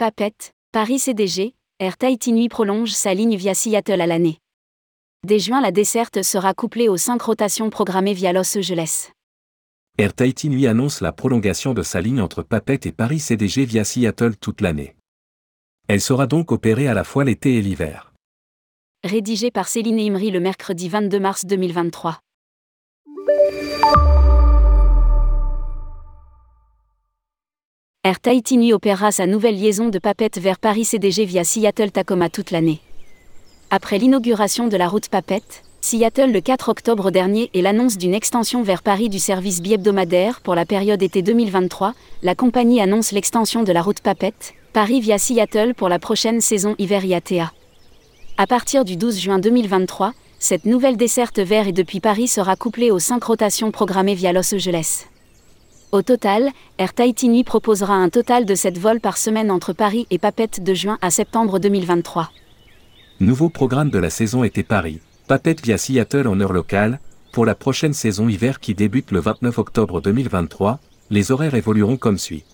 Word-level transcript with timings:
Papette, 0.00 0.54
Paris 0.72 0.98
CDG, 0.98 1.54
Air 1.78 1.98
Tahiti 1.98 2.32
Nuit 2.32 2.48
prolonge 2.48 2.92
sa 2.92 3.12
ligne 3.12 3.36
via 3.36 3.52
Seattle 3.52 4.00
à 4.00 4.06
l'année. 4.06 4.38
Dès 5.26 5.38
juin, 5.38 5.60
la 5.60 5.72
desserte 5.72 6.22
sera 6.22 6.54
couplée 6.54 6.88
aux 6.88 6.96
5 6.96 7.20
rotations 7.20 7.68
programmées 7.68 8.14
via 8.14 8.32
Los 8.32 8.56
Angeles. 8.56 9.10
Air 9.98 10.14
Tahiti 10.14 10.48
Nuit 10.48 10.66
annonce 10.66 11.02
la 11.02 11.12
prolongation 11.12 11.74
de 11.74 11.82
sa 11.82 12.00
ligne 12.00 12.22
entre 12.22 12.42
Papette 12.42 12.86
et 12.86 12.92
Paris 12.92 13.20
CDG 13.20 13.66
via 13.66 13.84
Seattle 13.84 14.36
toute 14.38 14.62
l'année. 14.62 14.96
Elle 15.86 16.00
sera 16.00 16.26
donc 16.26 16.50
opérée 16.50 16.88
à 16.88 16.94
la 16.94 17.04
fois 17.04 17.24
l'été 17.24 17.56
et 17.56 17.60
l'hiver. 17.60 18.14
Rédigé 19.04 19.50
par 19.50 19.68
Céline 19.68 20.00
Imri 20.00 20.30
le 20.30 20.40
mercredi 20.40 20.88
22 20.88 21.20
mars 21.20 21.44
2023. 21.44 22.20
Air 28.02 28.18
Tahiti 28.18 28.56
Nuit 28.56 28.72
opérera 28.72 29.12
sa 29.12 29.26
nouvelle 29.26 29.56
liaison 29.56 29.90
de 29.90 29.98
Papette 29.98 30.38
vers 30.38 30.58
Paris 30.58 30.86
CDG 30.86 31.26
via 31.26 31.44
Seattle-Tacoma 31.44 32.30
toute 32.30 32.50
l'année. 32.50 32.80
Après 33.68 33.98
l'inauguration 33.98 34.68
de 34.68 34.76
la 34.78 34.88
route 34.88 35.10
Papette, 35.10 35.64
Seattle 35.82 36.32
le 36.32 36.40
4 36.40 36.70
octobre 36.70 37.10
dernier 37.10 37.50
et 37.52 37.60
l'annonce 37.60 37.98
d'une 37.98 38.14
extension 38.14 38.62
vers 38.62 38.82
Paris 38.82 39.10
du 39.10 39.18
service 39.18 39.60
bi-hebdomadaire 39.60 40.40
pour 40.40 40.54
la 40.54 40.64
période 40.64 41.02
été 41.02 41.20
2023, 41.20 41.92
la 42.22 42.34
compagnie 42.34 42.80
annonce 42.80 43.12
l'extension 43.12 43.64
de 43.64 43.72
la 43.72 43.82
route 43.82 44.00
Papette, 44.00 44.54
Paris 44.72 45.02
via 45.02 45.18
Seattle 45.18 45.74
pour 45.74 45.90
la 45.90 45.98
prochaine 45.98 46.40
saison 46.40 46.76
hiver 46.78 47.04
IATA. 47.04 47.52
À 48.38 48.46
partir 48.46 48.86
du 48.86 48.96
12 48.96 49.18
juin 49.18 49.38
2023, 49.38 50.14
cette 50.38 50.64
nouvelle 50.64 50.96
desserte 50.96 51.38
vers 51.38 51.68
et 51.68 51.72
depuis 51.72 52.00
Paris 52.00 52.28
sera 52.28 52.56
couplée 52.56 52.90
aux 52.90 52.98
5 52.98 53.22
rotations 53.22 53.70
programmées 53.70 54.14
via 54.14 54.32
Los 54.32 54.54
Angeles. 54.54 55.04
Au 55.92 56.02
total, 56.02 56.50
Air 56.78 56.94
Tahiti 56.94 57.42
proposera 57.42 57.94
un 57.94 58.10
total 58.10 58.44
de 58.44 58.54
7 58.54 58.78
vols 58.78 59.00
par 59.00 59.16
semaine 59.16 59.50
entre 59.50 59.72
Paris 59.72 60.06
et 60.10 60.18
Papette 60.18 60.62
de 60.62 60.72
juin 60.72 60.98
à 61.02 61.10
septembre 61.10 61.58
2023. 61.58 62.30
Nouveau 63.18 63.48
programme 63.48 63.90
de 63.90 63.98
la 63.98 64.08
saison 64.08 64.44
été 64.44 64.62
Paris, 64.62 65.00
Papette 65.26 65.60
via 65.64 65.78
Seattle 65.78 66.28
en 66.28 66.38
heure 66.38 66.52
locale, 66.52 67.00
pour 67.32 67.44
la 67.44 67.56
prochaine 67.56 67.92
saison 67.92 68.28
hiver 68.28 68.60
qui 68.60 68.74
débute 68.74 69.10
le 69.10 69.18
29 69.18 69.58
octobre 69.58 70.00
2023, 70.00 70.78
les 71.10 71.32
horaires 71.32 71.56
évolueront 71.56 71.96
comme 71.96 72.18
suit. 72.18 72.44